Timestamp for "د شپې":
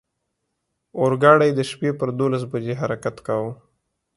1.55-1.89